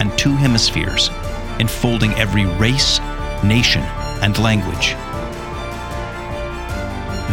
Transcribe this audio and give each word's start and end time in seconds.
and 0.00 0.16
two 0.18 0.34
hemispheres, 0.34 1.10
enfolding 1.58 2.12
every 2.14 2.46
race, 2.46 3.00
nation, 3.42 3.82
and 4.22 4.38
language, 4.38 4.94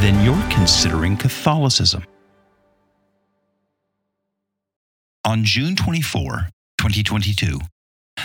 then 0.02 0.24
you're 0.26 0.50
considering 0.50 1.16
Catholicism. 1.16 2.04
On 5.24 5.44
June 5.44 5.76
24, 5.76 6.48
2022, 6.80 7.60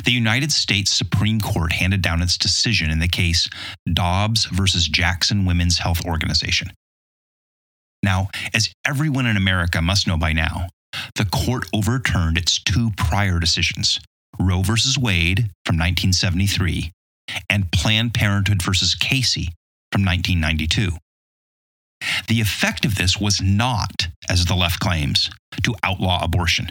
the 0.04 0.10
United 0.10 0.50
States 0.50 0.90
Supreme 0.90 1.40
Court 1.40 1.73
handed 1.73 2.02
down 2.02 2.23
its 2.23 2.38
decision 2.38 2.90
in 2.90 2.98
the 2.98 3.09
case 3.09 3.48
Dobbs 3.92 4.46
versus 4.46 4.88
Jackson 4.88 5.45
Women's 5.45 5.78
Health 5.78 6.04
Organization. 6.06 6.73
Now, 8.02 8.28
as 8.54 8.73
everyone 8.87 9.26
in 9.26 9.37
America 9.37 9.82
must 9.82 10.06
know 10.06 10.16
by 10.16 10.32
now, 10.32 10.68
the 11.16 11.26
court 11.26 11.66
overturned 11.74 12.38
its 12.38 12.62
two 12.62 12.90
prior 12.96 13.38
decisions 13.38 14.00
Roe 14.38 14.62
v. 14.62 14.72
Wade 14.98 15.38
from 15.64 15.76
1973 15.76 16.92
and 17.50 17.72
Planned 17.72 18.14
Parenthood 18.14 18.62
v. 18.62 18.72
Casey 19.01 19.52
from 19.92 20.04
1992. 20.04 20.92
The 22.29 22.40
effect 22.40 22.84
of 22.84 22.96
this 22.96 23.18
was 23.18 23.40
not, 23.40 24.09
as 24.29 24.45
the 24.45 24.54
left 24.54 24.80
claims, 24.80 25.30
to 25.62 25.74
outlaw 25.82 26.23
abortion. 26.23 26.68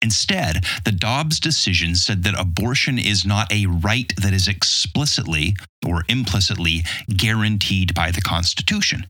Instead, 0.00 0.64
the 0.84 0.92
Dobbs 0.92 1.40
decision 1.40 1.94
said 1.96 2.22
that 2.22 2.38
abortion 2.38 2.98
is 2.98 3.24
not 3.24 3.52
a 3.52 3.66
right 3.66 4.12
that 4.16 4.32
is 4.32 4.48
explicitly 4.48 5.56
or 5.86 6.04
implicitly 6.08 6.82
guaranteed 7.08 7.94
by 7.94 8.10
the 8.10 8.20
Constitution. 8.20 9.06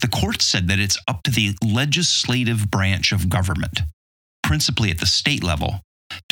The 0.00 0.08
court 0.08 0.40
said 0.40 0.68
that 0.68 0.78
it's 0.78 0.98
up 1.06 1.22
to 1.24 1.30
the 1.30 1.54
legislative 1.62 2.70
branch 2.70 3.12
of 3.12 3.28
government, 3.28 3.82
principally 4.42 4.90
at 4.90 4.98
the 4.98 5.06
state 5.06 5.42
level, 5.42 5.80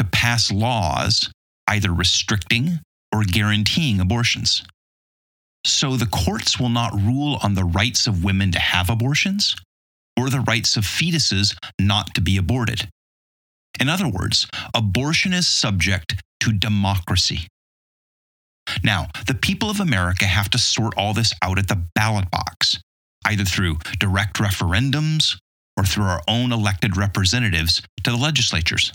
to 0.02 0.08
pass 0.10 0.50
laws 0.50 1.30
either 1.68 1.92
restricting 1.92 2.80
or 3.14 3.24
guaranteeing 3.24 4.00
abortions. 4.00 4.64
So 5.64 5.96
the 5.96 6.06
courts 6.06 6.58
will 6.58 6.68
not 6.68 6.92
rule 6.92 7.38
on 7.42 7.54
the 7.54 7.64
rights 7.64 8.06
of 8.06 8.24
women 8.24 8.50
to 8.52 8.58
have 8.58 8.90
abortions 8.90 9.54
or 10.18 10.28
the 10.28 10.40
rights 10.40 10.76
of 10.76 10.84
fetuses 10.84 11.56
not 11.80 12.14
to 12.14 12.20
be 12.20 12.36
aborted. 12.36 12.88
In 13.80 13.88
other 13.88 14.08
words, 14.08 14.46
abortion 14.74 15.32
is 15.32 15.46
subject 15.46 16.20
to 16.40 16.52
democracy. 16.52 17.46
Now, 18.82 19.08
the 19.26 19.34
people 19.34 19.70
of 19.70 19.80
America 19.80 20.26
have 20.26 20.50
to 20.50 20.58
sort 20.58 20.94
all 20.96 21.14
this 21.14 21.32
out 21.42 21.58
at 21.58 21.68
the 21.68 21.82
ballot 21.94 22.30
box, 22.30 22.78
either 23.26 23.44
through 23.44 23.78
direct 23.98 24.36
referendums 24.36 25.36
or 25.76 25.84
through 25.84 26.04
our 26.04 26.22
own 26.28 26.52
elected 26.52 26.96
representatives 26.96 27.82
to 28.04 28.10
the 28.10 28.16
legislatures. 28.16 28.92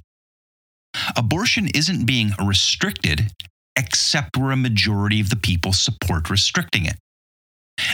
Abortion 1.16 1.68
isn't 1.74 2.06
being 2.06 2.32
restricted 2.44 3.32
except 3.76 4.38
where 4.38 4.52
a 4.52 4.58
majority 4.58 5.22
of 5.22 5.30
the 5.30 5.36
people 5.36 5.74
support 5.74 6.30
restricting 6.30 6.86
it. 6.86 6.96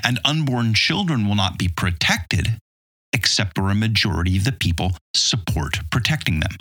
And 0.03 0.19
unborn 0.23 0.73
children 0.73 1.27
will 1.27 1.35
not 1.35 1.57
be 1.57 1.67
protected 1.67 2.57
except 3.11 3.59
where 3.59 3.71
a 3.71 3.75
majority 3.75 4.37
of 4.37 4.43
the 4.43 4.51
people 4.51 4.93
support 5.13 5.79
protecting 5.91 6.39
them. 6.39 6.57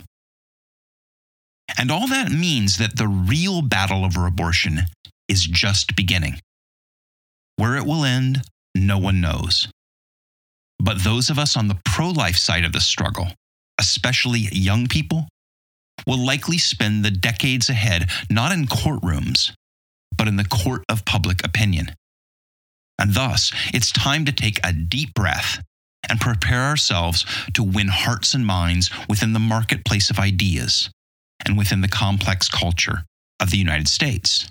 And 1.77 1.89
all 1.89 2.07
that 2.07 2.31
means 2.31 2.77
that 2.77 2.97
the 2.97 3.07
real 3.07 3.61
battle 3.61 4.05
over 4.05 4.27
abortion 4.27 4.81
is 5.27 5.45
just 5.45 5.95
beginning. 5.95 6.39
Where 7.55 7.77
it 7.77 7.85
will 7.85 8.03
end, 8.03 8.41
no 8.75 8.97
one 8.97 9.21
knows. 9.21 9.67
But 10.79 11.03
those 11.03 11.29
of 11.29 11.39
us 11.39 11.55
on 11.55 11.69
the 11.69 11.79
pro 11.85 12.09
life 12.09 12.35
side 12.35 12.65
of 12.65 12.73
the 12.73 12.81
struggle, 12.81 13.27
especially 13.79 14.49
young 14.51 14.87
people, 14.87 15.27
will 16.07 16.23
likely 16.23 16.57
spend 16.57 17.03
the 17.03 17.11
decades 17.11 17.69
ahead 17.69 18.09
not 18.29 18.51
in 18.51 18.65
courtrooms, 18.65 19.53
but 20.15 20.27
in 20.27 20.35
the 20.35 20.45
court 20.45 20.83
of 20.89 21.05
public 21.05 21.45
opinion. 21.45 21.93
And 22.99 23.13
thus, 23.13 23.51
it's 23.73 23.91
time 23.91 24.25
to 24.25 24.31
take 24.31 24.59
a 24.63 24.73
deep 24.73 25.13
breath 25.13 25.63
and 26.09 26.19
prepare 26.19 26.63
ourselves 26.63 27.25
to 27.53 27.63
win 27.63 27.87
hearts 27.87 28.33
and 28.33 28.45
minds 28.45 28.89
within 29.07 29.33
the 29.33 29.39
marketplace 29.39 30.09
of 30.09 30.19
ideas 30.19 30.89
and 31.45 31.57
within 31.57 31.81
the 31.81 31.87
complex 31.87 32.49
culture 32.49 33.05
of 33.39 33.51
the 33.51 33.57
United 33.57 33.87
States. 33.87 34.49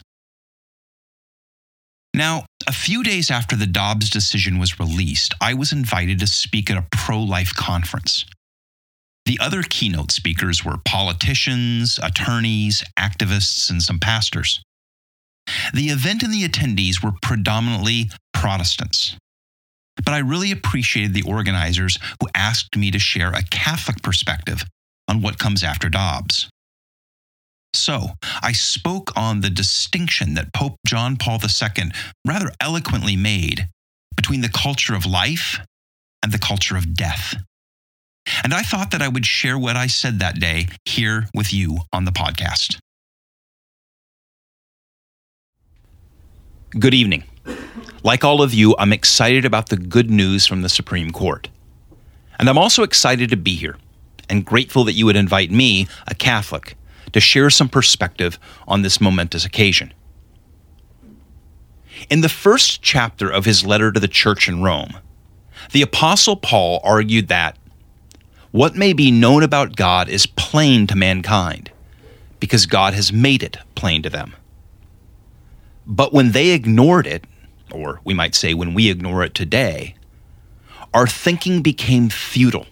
Now, 2.15 2.45
a 2.67 2.73
few 2.73 3.03
days 3.03 3.31
after 3.31 3.57
the 3.57 3.67
Dobbs 3.67 4.11
decision 4.11 4.59
was 4.59 4.79
released, 4.79 5.35
I 5.41 5.55
was 5.55 5.73
invited 5.73 6.19
to 6.21 6.27
speak 6.27 6.71
at 6.71 6.77
a 6.77 6.87
pro 6.91 7.23
life 7.23 7.55
conference. 7.55 8.27
The 9.27 9.39
other 9.41 9.63
keynote 9.63 10.11
speakers 10.11 10.65
were 10.65 10.79
politicians, 10.85 11.99
attorneys, 12.03 12.83
activists, 12.99 13.71
and 13.71 13.81
some 13.83 13.99
pastors. 13.99 14.61
The 15.73 15.87
event 15.87 16.23
and 16.23 16.33
the 16.33 16.47
attendees 16.47 17.03
were 17.03 17.13
predominantly 17.23 18.11
Protestants. 18.33 19.17
But 19.97 20.15
I 20.15 20.19
really 20.19 20.51
appreciated 20.51 21.15
the 21.15 21.23
organizers 21.23 21.99
who 22.21 22.29
asked 22.35 22.77
me 22.77 22.91
to 22.91 22.99
share 22.99 23.31
a 23.31 23.43
Catholic 23.51 24.03
perspective 24.03 24.65
on 25.09 25.23
what 25.23 25.39
comes 25.39 25.63
after 25.63 25.89
Dobbs. 25.89 26.49
So, 27.75 28.11
I 28.43 28.53
spoke 28.53 29.17
on 29.17 29.41
the 29.41 29.51
distinction 29.51 30.35
that 30.35 30.53
Pope 30.53 30.77
John 30.87 31.17
Paul 31.17 31.39
II 31.43 31.91
rather 32.27 32.51
eloquently 32.61 33.17
made 33.17 33.69
between 34.17 34.43
the 34.43 34.49
culture 34.49 34.95
of 34.95 35.07
life 35.07 35.59
and 36.23 36.33
the 36.33 36.39
culture 36.39 36.77
of 36.77 36.95
death. 36.95 37.35
And 38.45 38.55
I 38.55 38.63
thought 38.63 38.91
that 38.91 39.03
I 39.03 39.09
would 39.09 39.27
share 39.27 39.59
what 39.59 39.77
I 39.77 39.87
said 39.87 40.19
that 40.19 40.39
day 40.39 40.69
here 40.85 41.29
with 41.35 41.53
you 41.53 41.79
on 41.93 42.05
the 42.05 42.11
podcast. 42.11 42.79
Good 46.79 46.95
evening. 46.95 47.25
Like 48.03 48.25
all 48.25 48.43
of 48.43 48.55
you, 48.55 48.75
I'm 48.79 48.93
excited 48.93 49.45
about 49.45 49.69
the 49.69 49.77
good 49.77 50.11
news 50.11 50.47
from 50.47 50.63
the 50.63 50.69
Supreme 50.69 51.11
Court. 51.11 51.49
And 52.39 52.49
I'm 52.49 52.59
also 52.59 52.83
excited 52.83 53.31
to 53.31 53.37
be 53.37 53.55
here 53.55 53.77
and 54.29 54.45
grateful 54.45 54.85
that 54.85 54.95
you 54.95 55.07
would 55.07 55.17
invite 55.17 55.51
me, 55.51 55.87
a 56.07 56.15
Catholic, 56.15 56.77
to 57.13 57.21
share 57.21 57.51
some 57.51 57.69
perspective 57.69 58.39
on 58.67 58.83
this 58.83 59.01
momentous 59.01 59.45
occasion. 59.45 59.93
In 62.09 62.23
the 62.23 62.29
first 62.29 62.83
chapter 62.83 63.31
of 63.31 63.45
his 63.45 63.65
letter 63.65 63.93
to 63.93 64.01
the 64.01 64.09
church 64.09 64.49
in 64.49 64.63
Rome, 64.63 64.97
the 65.73 65.83
Apostle 65.83 66.37
Paul 66.37 66.81
argued 66.83 67.29
that 67.29 67.57
what 68.53 68.77
may 68.77 68.93
be 68.93 69.11
known 69.11 69.43
about 69.43 69.77
God 69.77 70.09
is 70.09 70.27
plain 70.27 70.87
to 70.87 70.97
mankind, 70.97 71.71
because 72.39 72.67
God 72.67 72.95
has 72.95 73.13
made 73.13 73.43
it 73.43 73.59
plain 73.75 74.03
to 74.03 74.11
them. 74.11 74.35
But 75.87 76.13
when 76.13 76.33
they 76.33 76.51
ignored 76.51 77.07
it, 77.07 77.25
or 77.73 78.01
we 78.05 78.15
might 78.15 78.35
say 78.35 78.55
when 78.55 78.75
we 78.75 78.89
ignore 78.91 79.25
it 79.25 79.35
today, 79.35 79.97
our 80.95 81.07
thinking 81.07 81.63
became 81.63 82.09
futile 82.09 82.67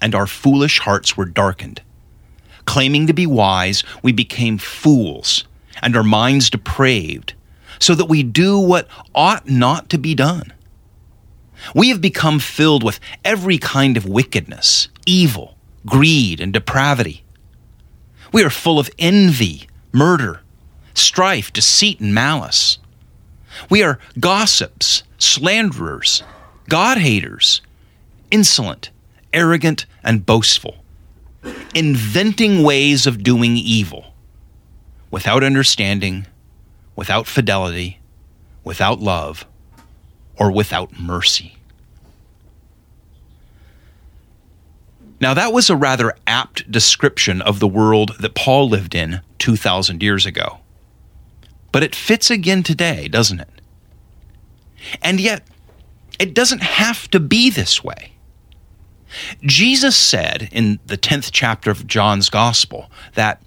and 0.00 0.14
our 0.14 0.26
foolish 0.26 0.80
hearts 0.80 1.16
were 1.16 1.24
darkened 1.24 1.80
Claiming 2.64 3.06
to 3.06 3.12
be 3.12 3.26
wise, 3.26 3.82
we 4.02 4.12
became 4.12 4.58
fools 4.58 5.44
and 5.82 5.96
our 5.96 6.04
minds 6.04 6.50
depraved, 6.50 7.34
so 7.80 7.94
that 7.94 8.04
we 8.04 8.22
do 8.22 8.58
what 8.58 8.86
ought 9.14 9.48
not 9.48 9.88
to 9.90 9.98
be 9.98 10.14
done. 10.14 10.52
We 11.74 11.88
have 11.88 12.00
become 12.00 12.38
filled 12.38 12.82
with 12.84 13.00
every 13.24 13.58
kind 13.58 13.96
of 13.96 14.06
wickedness, 14.06 14.88
evil, 15.06 15.56
greed, 15.86 16.40
and 16.40 16.52
depravity. 16.52 17.24
We 18.32 18.44
are 18.44 18.50
full 18.50 18.78
of 18.78 18.90
envy, 18.98 19.68
murder, 19.92 20.40
strife, 20.94 21.52
deceit, 21.52 22.00
and 22.00 22.14
malice. 22.14 22.78
We 23.68 23.82
are 23.82 23.98
gossips, 24.18 25.02
slanderers, 25.18 26.22
God 26.68 26.98
haters, 26.98 27.60
insolent, 28.30 28.90
arrogant, 29.32 29.86
and 30.02 30.24
boastful 30.24 30.82
inventing 31.74 32.62
ways 32.62 33.06
of 33.06 33.22
doing 33.22 33.56
evil 33.56 34.14
without 35.10 35.42
understanding, 35.42 36.26
without 36.96 37.26
fidelity, 37.26 37.98
without 38.64 39.00
love, 39.00 39.46
or 40.36 40.50
without 40.50 40.98
mercy. 40.98 41.56
Now, 45.22 45.34
that 45.34 45.52
was 45.52 45.70
a 45.70 45.76
rather 45.76 46.16
apt 46.26 46.68
description 46.68 47.40
of 47.42 47.60
the 47.60 47.68
world 47.68 48.16
that 48.18 48.34
Paul 48.34 48.68
lived 48.68 48.92
in 48.92 49.20
2,000 49.38 50.02
years 50.02 50.26
ago. 50.26 50.58
But 51.70 51.84
it 51.84 51.94
fits 51.94 52.28
again 52.28 52.64
today, 52.64 53.06
doesn't 53.06 53.38
it? 53.38 53.60
And 55.00 55.20
yet, 55.20 55.46
it 56.18 56.34
doesn't 56.34 56.64
have 56.64 57.08
to 57.12 57.20
be 57.20 57.50
this 57.50 57.84
way. 57.84 58.14
Jesus 59.42 59.94
said 59.94 60.48
in 60.50 60.80
the 60.86 60.98
10th 60.98 61.30
chapter 61.32 61.70
of 61.70 61.86
John's 61.86 62.28
Gospel 62.28 62.90
that 63.14 63.40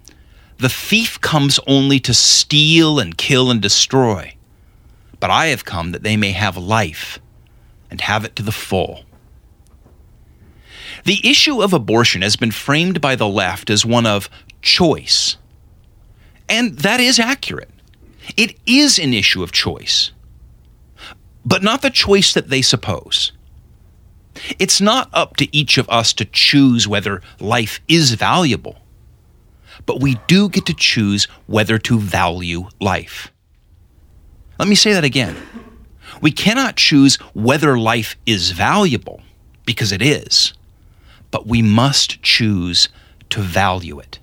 the 0.58 0.70
thief 0.70 1.20
comes 1.20 1.60
only 1.68 2.00
to 2.00 2.14
steal 2.14 3.00
and 3.00 3.18
kill 3.18 3.52
and 3.52 3.62
destroy, 3.62 4.34
but 5.20 5.30
I 5.30 5.48
have 5.48 5.66
come 5.66 5.92
that 5.92 6.04
they 6.04 6.16
may 6.16 6.32
have 6.32 6.56
life 6.56 7.20
and 7.92 8.00
have 8.00 8.24
it 8.24 8.38
to 8.38 8.44
the 8.44 8.54
full. 8.54 9.05
The 11.06 11.22
issue 11.24 11.62
of 11.62 11.72
abortion 11.72 12.22
has 12.24 12.36
been 12.36 12.52
framed 12.52 13.00
by 13.00 13.16
the 13.16 13.28
left 13.28 13.70
as 13.70 13.86
one 13.86 14.06
of 14.06 14.30
choice. 14.62 15.38
And 16.50 16.80
that 16.80 17.00
is 17.00 17.20
accurate. 17.20 17.70
It 18.36 18.58
is 18.66 18.98
an 18.98 19.14
issue 19.14 19.44
of 19.44 19.52
choice, 19.52 20.12
but 21.46 21.62
not 21.62 21.84
the 21.84 21.92
choice 21.92 22.34
that 22.34 22.50
they 22.50 22.64
suppose. 22.64 23.32
It's 24.58 24.82
not 24.82 25.10
up 25.14 25.38
to 25.38 25.56
each 25.56 25.78
of 25.78 25.88
us 25.90 26.12
to 26.14 26.26
choose 26.26 26.88
whether 26.88 27.22
life 27.40 27.80
is 27.88 28.16
valuable, 28.16 28.78
but 29.86 30.02
we 30.02 30.16
do 30.28 30.50
get 30.50 30.66
to 30.66 30.74
choose 30.74 31.26
whether 31.46 31.78
to 31.78 32.00
value 32.00 32.68
life. 32.82 33.32
Let 34.58 34.68
me 34.68 34.76
say 34.76 34.94
that 34.94 35.04
again. 35.04 35.36
We 36.22 36.32
cannot 36.32 36.78
choose 36.78 37.18
whether 37.34 37.78
life 37.78 38.16
is 38.26 38.52
valuable, 38.52 39.22
because 39.66 39.92
it 39.92 40.02
is, 40.02 40.54
but 41.36 41.46
we 41.46 41.62
must 41.62 42.22
choose 42.22 42.88
to 43.30 43.42
value 43.42 44.00
it. 44.00 44.20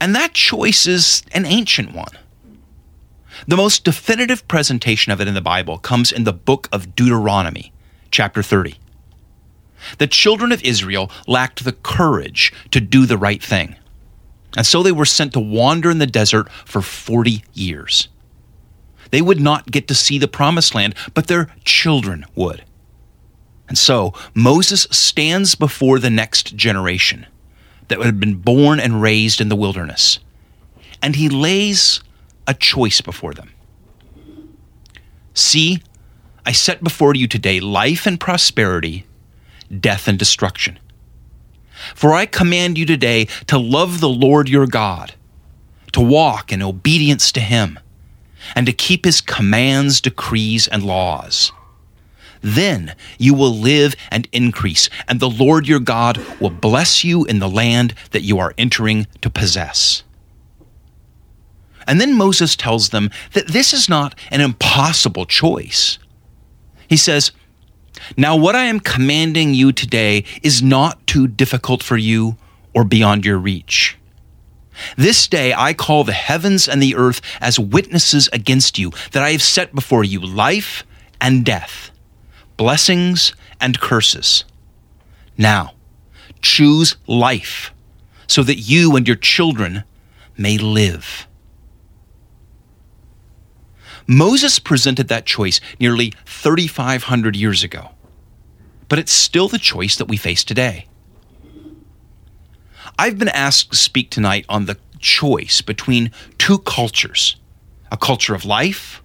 And 0.00 0.12
that 0.12 0.34
choice 0.34 0.88
is 0.88 1.22
an 1.30 1.46
ancient 1.46 1.94
one. 1.94 2.18
The 3.46 3.56
most 3.56 3.84
definitive 3.84 4.48
presentation 4.48 5.12
of 5.12 5.20
it 5.20 5.28
in 5.28 5.34
the 5.34 5.40
Bible 5.40 5.78
comes 5.78 6.10
in 6.10 6.24
the 6.24 6.32
book 6.32 6.68
of 6.72 6.96
Deuteronomy, 6.96 7.72
chapter 8.10 8.42
30. 8.42 8.74
The 9.98 10.08
children 10.08 10.50
of 10.50 10.64
Israel 10.64 11.12
lacked 11.28 11.62
the 11.62 11.74
courage 11.74 12.52
to 12.72 12.80
do 12.80 13.06
the 13.06 13.16
right 13.16 13.40
thing. 13.40 13.76
And 14.56 14.66
so 14.66 14.82
they 14.82 14.90
were 14.90 15.04
sent 15.04 15.32
to 15.34 15.40
wander 15.40 15.92
in 15.92 15.98
the 15.98 16.08
desert 16.08 16.50
for 16.64 16.82
40 16.82 17.44
years. 17.54 18.08
They 19.12 19.22
would 19.22 19.40
not 19.40 19.70
get 19.70 19.86
to 19.86 19.94
see 19.94 20.18
the 20.18 20.26
promised 20.26 20.74
land, 20.74 20.96
but 21.14 21.28
their 21.28 21.54
children 21.64 22.26
would. 22.34 22.64
And 23.68 23.76
so 23.76 24.14
Moses 24.34 24.86
stands 24.90 25.54
before 25.54 25.98
the 25.98 26.10
next 26.10 26.56
generation 26.56 27.26
that 27.88 28.00
had 28.00 28.18
been 28.18 28.36
born 28.36 28.80
and 28.80 29.00
raised 29.00 29.40
in 29.40 29.48
the 29.48 29.56
wilderness, 29.56 30.18
and 31.02 31.16
he 31.16 31.28
lays 31.28 32.00
a 32.46 32.54
choice 32.54 33.00
before 33.00 33.34
them. 33.34 33.52
See, 35.34 35.82
I 36.44 36.52
set 36.52 36.82
before 36.82 37.14
you 37.14 37.28
today 37.28 37.60
life 37.60 38.06
and 38.06 38.18
prosperity, 38.18 39.06
death 39.80 40.08
and 40.08 40.18
destruction. 40.18 40.78
For 41.94 42.12
I 42.12 42.26
command 42.26 42.78
you 42.78 42.86
today 42.86 43.26
to 43.46 43.58
love 43.58 44.00
the 44.00 44.08
Lord 44.08 44.48
your 44.48 44.66
God, 44.66 45.14
to 45.92 46.00
walk 46.00 46.52
in 46.52 46.62
obedience 46.62 47.30
to 47.32 47.40
him, 47.40 47.78
and 48.56 48.66
to 48.66 48.72
keep 48.72 49.04
his 49.04 49.20
commands, 49.20 50.00
decrees, 50.00 50.66
and 50.66 50.82
laws. 50.82 51.52
Then 52.40 52.94
you 53.18 53.34
will 53.34 53.54
live 53.54 53.94
and 54.10 54.28
increase, 54.32 54.88
and 55.06 55.20
the 55.20 55.30
Lord 55.30 55.66
your 55.66 55.80
God 55.80 56.18
will 56.40 56.50
bless 56.50 57.04
you 57.04 57.24
in 57.24 57.38
the 57.38 57.48
land 57.48 57.94
that 58.10 58.22
you 58.22 58.38
are 58.38 58.54
entering 58.56 59.06
to 59.20 59.30
possess. 59.30 60.02
And 61.86 62.00
then 62.00 62.16
Moses 62.16 62.54
tells 62.54 62.90
them 62.90 63.10
that 63.32 63.48
this 63.48 63.72
is 63.72 63.88
not 63.88 64.14
an 64.30 64.42
impossible 64.42 65.24
choice. 65.24 65.98
He 66.86 66.98
says, 66.98 67.32
Now 68.16 68.36
what 68.36 68.54
I 68.54 68.64
am 68.64 68.78
commanding 68.78 69.54
you 69.54 69.72
today 69.72 70.24
is 70.42 70.62
not 70.62 71.06
too 71.06 71.26
difficult 71.26 71.82
for 71.82 71.96
you 71.96 72.36
or 72.74 72.84
beyond 72.84 73.24
your 73.24 73.38
reach. 73.38 73.96
This 74.96 75.26
day 75.26 75.54
I 75.54 75.74
call 75.74 76.04
the 76.04 76.12
heavens 76.12 76.68
and 76.68 76.82
the 76.82 76.94
earth 76.94 77.20
as 77.40 77.58
witnesses 77.58 78.28
against 78.32 78.78
you 78.78 78.92
that 79.12 79.22
I 79.22 79.32
have 79.32 79.42
set 79.42 79.74
before 79.74 80.04
you 80.04 80.20
life 80.20 80.84
and 81.20 81.44
death, 81.44 81.90
blessings 82.58 83.32
and 83.58 83.80
curses. 83.80 84.44
Now, 85.38 85.72
choose 86.42 86.96
life 87.06 87.72
so 88.26 88.42
that 88.42 88.56
you 88.56 88.94
and 88.96 89.08
your 89.08 89.16
children 89.16 89.84
may 90.36 90.58
live. 90.58 91.26
Moses 94.06 94.58
presented 94.58 95.08
that 95.08 95.24
choice 95.24 95.60
nearly 95.80 96.12
3,500 96.26 97.36
years 97.36 97.62
ago, 97.62 97.90
but 98.88 98.98
it's 98.98 99.12
still 99.12 99.48
the 99.48 99.58
choice 99.58 99.96
that 99.96 100.08
we 100.08 100.16
face 100.16 100.44
today. 100.44 100.86
I've 102.98 103.18
been 103.18 103.28
asked 103.28 103.70
to 103.70 103.76
speak 103.76 104.10
tonight 104.10 104.44
on 104.48 104.66
the 104.66 104.78
choice 104.98 105.60
between 105.60 106.10
two 106.36 106.58
cultures 106.58 107.36
a 107.90 107.96
culture 107.96 108.34
of 108.34 108.44
life 108.44 109.02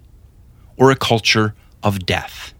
or 0.75 0.91
a 0.91 0.95
culture 0.95 1.55
of 1.81 2.05
death. 2.05 2.52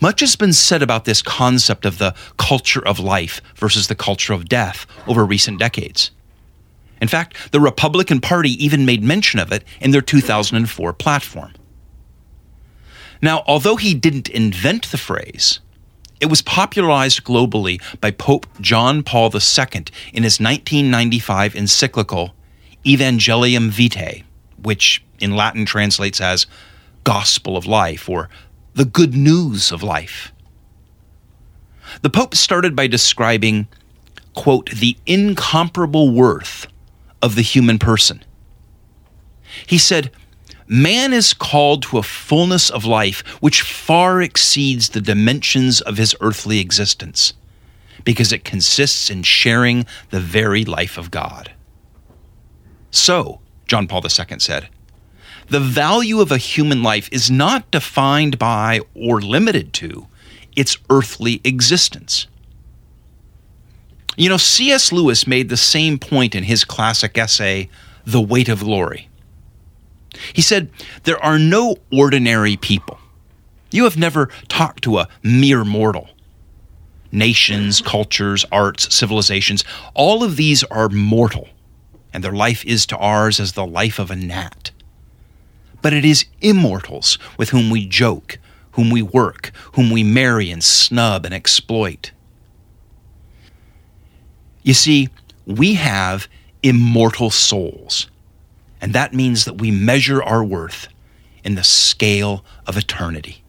Much 0.00 0.20
has 0.20 0.36
been 0.36 0.52
said 0.52 0.82
about 0.82 1.04
this 1.04 1.22
concept 1.22 1.86
of 1.86 1.98
the 1.98 2.14
culture 2.36 2.86
of 2.86 2.98
life 2.98 3.40
versus 3.54 3.88
the 3.88 3.94
culture 3.94 4.32
of 4.32 4.48
death 4.48 4.86
over 5.06 5.24
recent 5.24 5.58
decades. 5.58 6.10
In 7.00 7.08
fact, 7.08 7.52
the 7.52 7.60
Republican 7.60 8.20
Party 8.20 8.52
even 8.62 8.86
made 8.86 9.02
mention 9.02 9.38
of 9.38 9.52
it 9.52 9.64
in 9.80 9.90
their 9.90 10.02
2004 10.02 10.92
platform. 10.94 11.52
Now, 13.22 13.42
although 13.46 13.76
he 13.76 13.94
didn't 13.94 14.28
invent 14.28 14.90
the 14.90 14.98
phrase, 14.98 15.60
it 16.20 16.26
was 16.26 16.42
popularized 16.42 17.24
globally 17.24 17.80
by 18.00 18.10
Pope 18.10 18.46
John 18.60 19.02
Paul 19.02 19.30
II 19.34 19.84
in 20.12 20.22
his 20.22 20.40
1995 20.40 21.54
encyclical 21.54 22.34
Evangelium 22.84 23.70
Vitae, 23.70 24.22
which 24.62 25.02
in 25.20 25.36
Latin 25.36 25.66
translates 25.66 26.20
as 26.20 26.46
Gospel 27.04 27.56
of 27.56 27.66
Life 27.66 28.08
or 28.08 28.28
the 28.76 28.84
Good 28.84 29.14
News 29.14 29.72
of 29.72 29.82
Life. 29.82 30.34
The 32.02 32.10
Pope 32.10 32.34
started 32.34 32.76
by 32.76 32.86
describing, 32.86 33.68
quote, 34.34 34.68
the 34.70 34.98
incomparable 35.06 36.10
worth 36.10 36.66
of 37.22 37.36
the 37.36 37.42
human 37.42 37.78
person. 37.78 38.22
He 39.66 39.78
said, 39.78 40.10
Man 40.68 41.14
is 41.14 41.32
called 41.32 41.84
to 41.84 41.96
a 41.96 42.02
fullness 42.02 42.68
of 42.68 42.84
life 42.84 43.26
which 43.40 43.62
far 43.62 44.20
exceeds 44.20 44.90
the 44.90 45.00
dimensions 45.00 45.80
of 45.80 45.96
his 45.96 46.14
earthly 46.20 46.58
existence, 46.58 47.32
because 48.04 48.30
it 48.30 48.44
consists 48.44 49.08
in 49.08 49.22
sharing 49.22 49.86
the 50.10 50.20
very 50.20 50.66
life 50.66 50.98
of 50.98 51.10
God. 51.10 51.50
So, 52.90 53.40
John 53.66 53.86
Paul 53.86 54.02
II 54.04 54.38
said, 54.38 54.68
the 55.48 55.60
value 55.60 56.20
of 56.20 56.32
a 56.32 56.38
human 56.38 56.82
life 56.82 57.08
is 57.12 57.30
not 57.30 57.70
defined 57.70 58.38
by 58.38 58.80
or 58.94 59.20
limited 59.20 59.72
to 59.74 60.06
its 60.56 60.78
earthly 60.90 61.40
existence. 61.44 62.26
You 64.16 64.28
know, 64.30 64.38
C.S. 64.38 64.92
Lewis 64.92 65.26
made 65.26 65.48
the 65.48 65.56
same 65.56 65.98
point 65.98 66.34
in 66.34 66.44
his 66.44 66.64
classic 66.64 67.18
essay, 67.18 67.68
The 68.04 68.20
Weight 68.20 68.48
of 68.48 68.60
Glory. 68.60 69.08
He 70.32 70.42
said, 70.42 70.70
There 71.04 71.22
are 71.22 71.38
no 71.38 71.76
ordinary 71.92 72.56
people. 72.56 72.98
You 73.70 73.84
have 73.84 73.98
never 73.98 74.30
talked 74.48 74.82
to 74.84 74.98
a 74.98 75.08
mere 75.22 75.64
mortal. 75.64 76.08
Nations, 77.12 77.80
cultures, 77.82 78.44
arts, 78.50 78.94
civilizations, 78.94 79.64
all 79.94 80.24
of 80.24 80.36
these 80.36 80.64
are 80.64 80.88
mortal, 80.88 81.48
and 82.12 82.24
their 82.24 82.32
life 82.32 82.64
is 82.64 82.86
to 82.86 82.96
ours 82.96 83.38
as 83.38 83.52
the 83.52 83.66
life 83.66 83.98
of 83.98 84.10
a 84.10 84.16
gnat. 84.16 84.70
But 85.86 85.92
it 85.92 86.04
is 86.04 86.26
immortals 86.40 87.16
with 87.38 87.50
whom 87.50 87.70
we 87.70 87.86
joke, 87.86 88.40
whom 88.72 88.90
we 88.90 89.02
work, 89.02 89.52
whom 89.74 89.92
we 89.92 90.02
marry 90.02 90.50
and 90.50 90.64
snub 90.64 91.24
and 91.24 91.32
exploit. 91.32 92.10
You 94.64 94.74
see, 94.74 95.10
we 95.46 95.74
have 95.74 96.26
immortal 96.60 97.30
souls, 97.30 98.10
and 98.80 98.94
that 98.94 99.14
means 99.14 99.44
that 99.44 99.60
we 99.60 99.70
measure 99.70 100.20
our 100.20 100.42
worth 100.42 100.88
in 101.44 101.54
the 101.54 101.62
scale 101.62 102.44
of 102.66 102.76
eternity. 102.76 103.44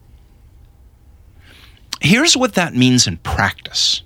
Here's 2.00 2.36
what 2.36 2.54
that 2.54 2.72
means 2.72 3.08
in 3.08 3.16
practice. 3.16 4.02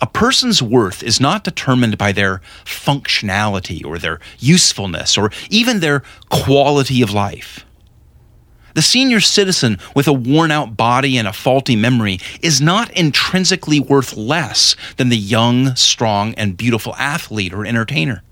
A 0.00 0.06
person's 0.06 0.62
worth 0.62 1.02
is 1.02 1.20
not 1.20 1.44
determined 1.44 1.98
by 1.98 2.12
their 2.12 2.40
functionality 2.64 3.84
or 3.84 3.98
their 3.98 4.20
usefulness 4.38 5.18
or 5.18 5.30
even 5.50 5.80
their 5.80 6.02
quality 6.28 7.02
of 7.02 7.12
life. 7.12 7.64
The 8.74 8.82
senior 8.82 9.20
citizen 9.20 9.78
with 9.94 10.08
a 10.08 10.12
worn 10.12 10.50
out 10.50 10.76
body 10.76 11.18
and 11.18 11.28
a 11.28 11.32
faulty 11.32 11.76
memory 11.76 12.18
is 12.40 12.60
not 12.60 12.90
intrinsically 12.92 13.80
worth 13.80 14.16
less 14.16 14.76
than 14.96 15.10
the 15.10 15.16
young, 15.16 15.76
strong, 15.76 16.34
and 16.34 16.56
beautiful 16.56 16.94
athlete 16.96 17.52
or 17.52 17.66
entertainer. 17.66 18.22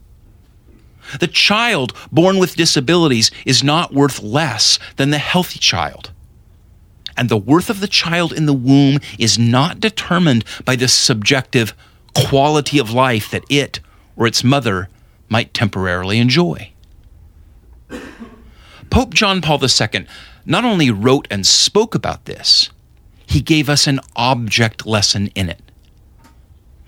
The 1.19 1.27
child 1.27 1.93
born 2.13 2.39
with 2.39 2.57
disabilities 2.57 3.31
is 3.45 3.65
not 3.65 3.93
worth 3.93 4.23
less 4.23 4.79
than 4.97 5.11
the 5.11 5.19
healthy 5.19 5.59
child. 5.59 6.13
And 7.21 7.29
the 7.29 7.37
worth 7.37 7.69
of 7.69 7.81
the 7.81 7.87
child 7.87 8.33
in 8.33 8.47
the 8.47 8.55
womb 8.55 8.99
is 9.19 9.39
not 9.39 9.79
determined 9.79 10.43
by 10.65 10.75
the 10.75 10.89
subjective 10.89 11.75
quality 12.15 12.79
of 12.79 12.95
life 12.95 13.31
that 13.31 13.45
it 13.51 13.79
or 14.17 14.27
its 14.27 14.43
mother 14.43 14.89
might 15.29 15.53
temporarily 15.53 16.19
enjoy. 16.19 16.73
Pope 18.89 19.13
John 19.13 19.43
Paul 19.43 19.61
II 19.63 20.07
not 20.47 20.65
only 20.65 20.91
wrote 20.91 21.29
and 21.31 21.47
spoke 21.47 21.95
about 21.95 22.25
this, 22.25 22.71
he 23.27 23.43
gave 23.43 23.69
us 23.69 23.87
an 23.87 24.01
object 24.17 24.87
lesson 24.87 25.27
in 25.35 25.51
it. 25.51 25.61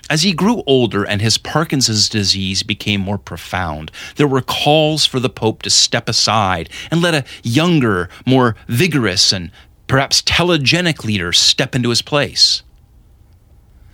As 0.09 0.23
he 0.23 0.33
grew 0.33 0.63
older 0.67 1.05
and 1.05 1.21
his 1.21 1.37
Parkinson's 1.37 2.09
disease 2.09 2.63
became 2.63 3.03
more 3.03 3.19
profound, 3.19 3.91
there 4.17 4.27
were 4.27 4.41
calls 4.41 5.05
for 5.05 5.21
the 5.21 5.31
Pope 5.31 5.61
to 5.63 5.71
step 5.71 6.09
aside 6.09 6.71
and 6.91 7.03
let 7.03 7.15
a 7.15 7.25
younger, 7.43 8.09
more 8.27 8.57
vigorous, 8.67 9.31
and 9.31 9.51
perhaps 9.93 10.23
telegenic 10.23 11.05
leaders 11.05 11.39
step 11.39 11.75
into 11.75 11.91
his 11.91 12.01
place. 12.01 12.63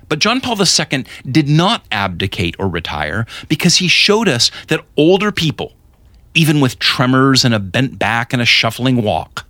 But 0.09 0.21
John 0.21 0.41
Paul 0.41 0.57
II 0.57 1.05
did 1.29 1.49
not 1.49 1.85
abdicate 1.91 2.55
or 2.61 2.69
retire 2.69 3.27
because 3.49 3.79
he 3.79 3.89
showed 3.89 4.29
us 4.29 4.53
that 4.69 4.85
older 4.97 5.33
people, 5.33 5.73
even 6.35 6.61
with 6.61 6.79
tremors 6.79 7.45
and 7.45 7.53
a 7.53 7.59
bent 7.59 7.99
back 7.99 8.33
and 8.33 8.41
a 8.41 8.45
shuffling 8.45 9.03
walk, 9.03 9.45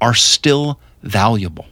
are 0.00 0.14
still 0.14 0.80
valuable. 1.02 1.66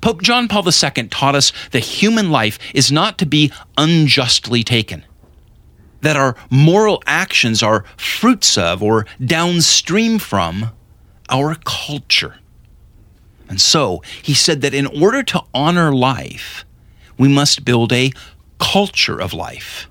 Pope 0.00 0.22
John 0.22 0.48
Paul 0.48 0.66
II 0.66 1.08
taught 1.08 1.34
us 1.34 1.52
that 1.72 1.80
human 1.80 2.30
life 2.30 2.58
is 2.72 2.90
not 2.90 3.18
to 3.18 3.26
be 3.26 3.52
unjustly 3.76 4.64
taken, 4.64 5.04
that 6.00 6.16
our 6.16 6.36
moral 6.48 7.02
actions 7.06 7.62
are 7.62 7.84
fruits 7.98 8.56
of 8.56 8.82
or 8.82 9.04
downstream 9.22 10.18
from 10.18 10.72
our 11.28 11.56
culture. 11.64 12.36
And 13.48 13.60
so 13.60 14.02
he 14.22 14.34
said 14.34 14.62
that 14.62 14.74
in 14.74 14.86
order 14.86 15.22
to 15.22 15.42
honor 15.52 15.94
life, 15.94 16.64
we 17.18 17.28
must 17.28 17.64
build 17.64 17.92
a 17.92 18.12
culture 18.58 19.20
of 19.20 19.32
life, 19.32 19.88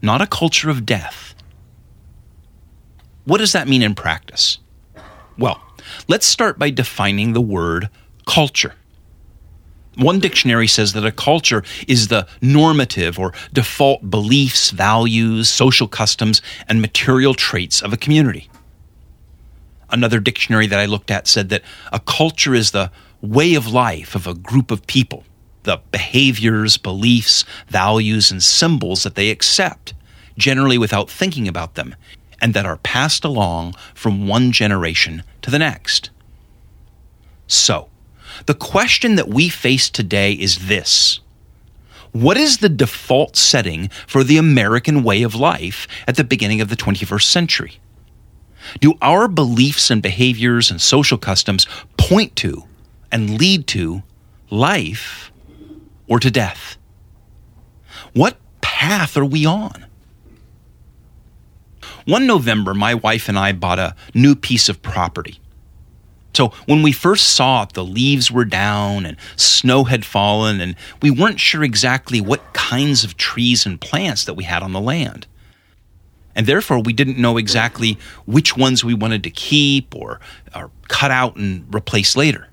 not 0.00 0.22
a 0.22 0.26
culture 0.26 0.70
of 0.70 0.86
death. 0.86 1.34
What 3.24 3.38
does 3.38 3.52
that 3.52 3.68
mean 3.68 3.82
in 3.82 3.94
practice? 3.94 4.58
Well, 5.38 5.60
let's 6.08 6.26
start 6.26 6.58
by 6.58 6.70
defining 6.70 7.32
the 7.32 7.40
word 7.40 7.88
culture. 8.26 8.74
One 9.96 10.20
dictionary 10.20 10.68
says 10.68 10.94
that 10.94 11.04
a 11.04 11.12
culture 11.12 11.62
is 11.86 12.08
the 12.08 12.26
normative 12.40 13.18
or 13.18 13.34
default 13.52 14.08
beliefs, 14.08 14.70
values, 14.70 15.50
social 15.50 15.86
customs, 15.86 16.40
and 16.66 16.80
material 16.80 17.34
traits 17.34 17.82
of 17.82 17.92
a 17.92 17.98
community. 17.98 18.48
Another 19.92 20.20
dictionary 20.20 20.66
that 20.66 20.80
I 20.80 20.86
looked 20.86 21.10
at 21.10 21.28
said 21.28 21.50
that 21.50 21.62
a 21.92 22.00
culture 22.00 22.54
is 22.54 22.70
the 22.70 22.90
way 23.20 23.54
of 23.54 23.66
life 23.66 24.14
of 24.14 24.26
a 24.26 24.34
group 24.34 24.70
of 24.70 24.86
people, 24.86 25.24
the 25.64 25.80
behaviors, 25.92 26.78
beliefs, 26.78 27.44
values, 27.68 28.30
and 28.30 28.42
symbols 28.42 29.02
that 29.02 29.14
they 29.14 29.30
accept, 29.30 29.92
generally 30.38 30.78
without 30.78 31.10
thinking 31.10 31.46
about 31.46 31.74
them, 31.74 31.94
and 32.40 32.54
that 32.54 32.66
are 32.66 32.78
passed 32.78 33.22
along 33.22 33.74
from 33.94 34.26
one 34.26 34.50
generation 34.50 35.22
to 35.42 35.50
the 35.50 35.58
next. 35.58 36.10
So, 37.46 37.90
the 38.46 38.54
question 38.54 39.16
that 39.16 39.28
we 39.28 39.50
face 39.50 39.90
today 39.90 40.32
is 40.32 40.68
this 40.68 41.20
What 42.12 42.38
is 42.38 42.58
the 42.58 42.70
default 42.70 43.36
setting 43.36 43.88
for 44.06 44.24
the 44.24 44.38
American 44.38 45.02
way 45.02 45.22
of 45.22 45.34
life 45.34 45.86
at 46.08 46.16
the 46.16 46.24
beginning 46.24 46.62
of 46.62 46.70
the 46.70 46.76
21st 46.76 47.24
century? 47.24 47.81
Do 48.80 48.94
our 49.02 49.28
beliefs 49.28 49.90
and 49.90 50.02
behaviors 50.02 50.70
and 50.70 50.80
social 50.80 51.18
customs 51.18 51.66
point 51.96 52.36
to 52.36 52.64
and 53.10 53.38
lead 53.38 53.66
to 53.68 54.02
life 54.50 55.32
or 56.08 56.18
to 56.20 56.30
death? 56.30 56.76
What 58.12 58.36
path 58.60 59.16
are 59.16 59.24
we 59.24 59.46
on? 59.46 59.86
One 62.04 62.26
November, 62.26 62.74
my 62.74 62.94
wife 62.94 63.28
and 63.28 63.38
I 63.38 63.52
bought 63.52 63.78
a 63.78 63.94
new 64.14 64.34
piece 64.34 64.68
of 64.68 64.82
property. 64.82 65.38
So 66.34 66.48
when 66.66 66.82
we 66.82 66.92
first 66.92 67.30
saw 67.34 67.62
it, 67.62 67.74
the 67.74 67.84
leaves 67.84 68.30
were 68.30 68.46
down 68.46 69.04
and 69.04 69.16
snow 69.36 69.84
had 69.84 70.04
fallen, 70.04 70.60
and 70.60 70.76
we 71.02 71.10
weren't 71.10 71.38
sure 71.38 71.62
exactly 71.62 72.20
what 72.20 72.54
kinds 72.54 73.04
of 73.04 73.16
trees 73.16 73.66
and 73.66 73.80
plants 73.80 74.24
that 74.24 74.34
we 74.34 74.44
had 74.44 74.62
on 74.62 74.72
the 74.72 74.80
land. 74.80 75.26
And 76.34 76.46
therefore, 76.46 76.80
we 76.80 76.92
didn't 76.92 77.18
know 77.18 77.36
exactly 77.36 77.98
which 78.24 78.56
ones 78.56 78.84
we 78.84 78.94
wanted 78.94 79.22
to 79.24 79.30
keep 79.30 79.94
or, 79.94 80.20
or 80.54 80.70
cut 80.88 81.10
out 81.10 81.36
and 81.36 81.72
replace 81.74 82.16
later. 82.16 82.48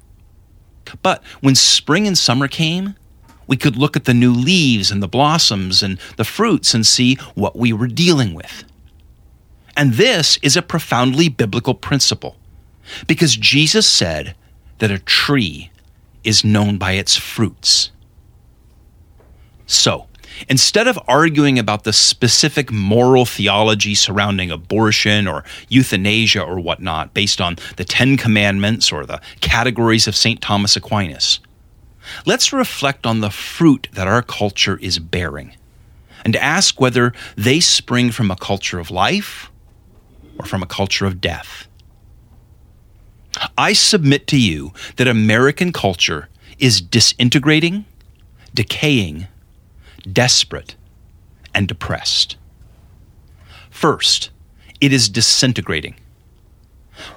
But 1.01 1.23
when 1.41 1.55
spring 1.55 2.07
and 2.07 2.17
summer 2.17 2.47
came, 2.47 2.95
we 3.47 3.57
could 3.57 3.77
look 3.77 3.95
at 3.95 4.05
the 4.05 4.13
new 4.13 4.31
leaves 4.31 4.91
and 4.91 5.01
the 5.01 5.07
blossoms 5.07 5.81
and 5.81 5.97
the 6.17 6.23
fruits 6.23 6.73
and 6.73 6.85
see 6.85 7.15
what 7.35 7.55
we 7.55 7.73
were 7.73 7.87
dealing 7.87 8.33
with. 8.33 8.63
And 9.75 9.93
this 9.93 10.37
is 10.41 10.57
a 10.57 10.61
profoundly 10.61 11.29
biblical 11.29 11.73
principle 11.73 12.35
because 13.07 13.35
Jesus 13.35 13.87
said 13.87 14.35
that 14.79 14.91
a 14.91 14.99
tree 14.99 15.71
is 16.23 16.43
known 16.43 16.77
by 16.77 16.93
its 16.93 17.15
fruits. 17.15 17.91
So, 19.65 20.08
instead 20.47 20.87
of 20.87 20.99
arguing 21.07 21.59
about 21.59 21.83
the 21.83 21.93
specific 21.93 22.71
moral 22.71 23.25
theology 23.25 23.95
surrounding 23.95 24.51
abortion 24.51 25.27
or 25.27 25.43
euthanasia 25.67 26.41
or 26.41 26.59
whatnot 26.59 27.13
based 27.13 27.41
on 27.41 27.57
the 27.77 27.85
Ten 27.85 28.17
Commandments 28.17 28.91
or 28.91 29.05
the 29.05 29.21
categories 29.41 30.07
of 30.07 30.15
St. 30.15 30.41
Thomas 30.41 30.75
Aquinas, 30.75 31.39
let's 32.25 32.53
reflect 32.53 33.05
on 33.05 33.21
the 33.21 33.29
fruit 33.29 33.87
that 33.93 34.07
our 34.07 34.21
culture 34.21 34.77
is 34.77 34.99
bearing 34.99 35.55
and 36.25 36.35
ask 36.35 36.79
whether 36.79 37.13
they 37.35 37.59
spring 37.59 38.11
from 38.11 38.29
a 38.31 38.35
culture 38.35 38.79
of 38.79 38.91
life 38.91 39.51
or 40.37 40.45
from 40.45 40.63
a 40.63 40.67
culture 40.67 41.05
of 41.05 41.21
death. 41.21 41.67
I 43.57 43.73
submit 43.73 44.27
to 44.27 44.39
you 44.39 44.73
that 44.97 45.07
American 45.07 45.71
culture 45.71 46.29
is 46.57 46.81
disintegrating, 46.81 47.85
decaying, 48.53 49.27
desperate, 49.99 50.75
and 51.53 51.67
depressed. 51.67 52.37
First, 53.69 54.29
it 54.81 54.93
is 54.93 55.09
disintegrating. 55.09 55.95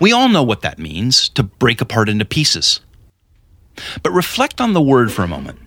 We 0.00 0.12
all 0.12 0.28
know 0.28 0.42
what 0.42 0.62
that 0.62 0.78
means 0.78 1.28
to 1.30 1.42
break 1.42 1.80
apart 1.80 2.08
into 2.08 2.24
pieces. 2.24 2.80
But 4.02 4.12
reflect 4.12 4.60
on 4.60 4.72
the 4.72 4.82
word 4.82 5.12
for 5.12 5.22
a 5.22 5.28
moment. 5.28 5.58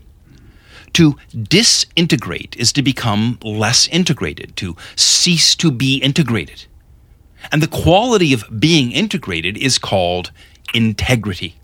To 0.94 1.18
disintegrate 1.34 2.56
is 2.58 2.72
to 2.74 2.82
become 2.82 3.38
less 3.44 3.88
integrated, 3.90 4.56
to 4.58 4.78
cease 4.96 5.56
to 5.56 5.70
be 5.72 5.98
integrated. 5.98 6.66
And 7.52 7.62
the 7.62 7.68
quality 7.68 8.34
of 8.34 8.46
being 8.60 8.92
integrated 8.92 9.58
is 9.58 9.78
called 9.78 10.32
integrity. 10.74 11.58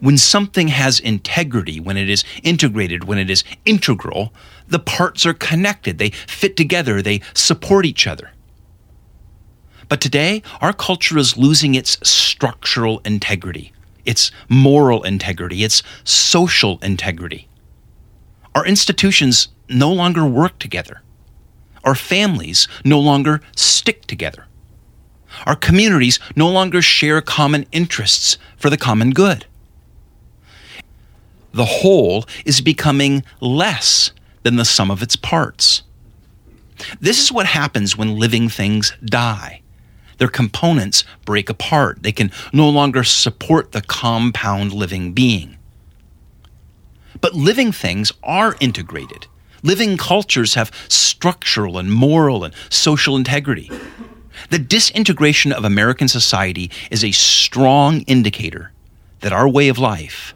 When 0.00 0.16
something 0.16 0.68
has 0.68 1.00
integrity, 1.00 1.80
when 1.80 1.96
it 1.96 2.08
is 2.08 2.24
integrated, 2.42 3.04
when 3.04 3.18
it 3.18 3.30
is 3.30 3.42
integral, 3.64 4.32
the 4.68 4.78
parts 4.78 5.26
are 5.26 5.34
connected, 5.34 5.98
they 5.98 6.10
fit 6.10 6.56
together, 6.56 7.02
they 7.02 7.20
support 7.34 7.84
each 7.84 8.06
other. 8.06 8.30
But 9.88 10.00
today, 10.00 10.42
our 10.60 10.72
culture 10.72 11.18
is 11.18 11.36
losing 11.36 11.74
its 11.74 11.98
structural 12.08 13.00
integrity, 13.04 13.72
its 14.04 14.30
moral 14.48 15.02
integrity, 15.02 15.64
its 15.64 15.82
social 16.04 16.78
integrity. 16.82 17.48
Our 18.54 18.66
institutions 18.66 19.48
no 19.68 19.92
longer 19.92 20.24
work 20.26 20.58
together. 20.58 21.02
Our 21.84 21.94
families 21.94 22.68
no 22.84 23.00
longer 23.00 23.40
stick 23.56 24.06
together. 24.06 24.46
Our 25.46 25.56
communities 25.56 26.18
no 26.36 26.48
longer 26.50 26.82
share 26.82 27.20
common 27.20 27.66
interests 27.72 28.38
for 28.56 28.70
the 28.70 28.76
common 28.76 29.12
good. 29.12 29.46
The 31.52 31.64
whole 31.64 32.26
is 32.44 32.60
becoming 32.60 33.24
less 33.40 34.12
than 34.42 34.56
the 34.56 34.64
sum 34.64 34.90
of 34.90 35.02
its 35.02 35.16
parts. 35.16 35.82
This 37.00 37.22
is 37.22 37.32
what 37.32 37.46
happens 37.46 37.96
when 37.96 38.18
living 38.18 38.48
things 38.48 38.92
die. 39.04 39.62
Their 40.18 40.28
components 40.28 41.04
break 41.24 41.48
apart. 41.48 42.02
They 42.02 42.12
can 42.12 42.30
no 42.52 42.68
longer 42.68 43.04
support 43.04 43.72
the 43.72 43.82
compound 43.82 44.72
living 44.72 45.12
being. 45.12 45.56
But 47.20 47.34
living 47.34 47.72
things 47.72 48.12
are 48.22 48.56
integrated. 48.60 49.26
Living 49.62 49.96
cultures 49.96 50.54
have 50.54 50.70
structural 50.88 51.78
and 51.78 51.92
moral 51.92 52.44
and 52.44 52.54
social 52.70 53.16
integrity. 53.16 53.70
The 54.50 54.58
disintegration 54.58 55.52
of 55.52 55.64
American 55.64 56.06
society 56.06 56.70
is 56.90 57.02
a 57.02 57.10
strong 57.10 58.02
indicator 58.02 58.72
that 59.20 59.32
our 59.32 59.48
way 59.48 59.68
of 59.68 59.78
life 59.78 60.34